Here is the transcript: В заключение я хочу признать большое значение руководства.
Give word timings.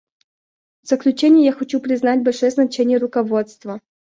В 0.81 0.87
заключение 0.87 1.45
я 1.45 1.51
хочу 1.53 1.79
признать 1.79 2.23
большое 2.23 2.51
значение 2.51 2.97
руководства. 2.97 3.79